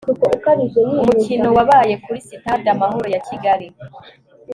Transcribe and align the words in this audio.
umukino 0.99 1.47
wabaye 1.57 1.93
kuri 2.03 2.19
sitade 2.27 2.67
amahoro 2.75 3.07
ya 3.15 3.21
kigali 3.27 3.65